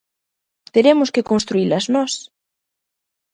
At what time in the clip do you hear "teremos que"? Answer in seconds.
0.75-1.27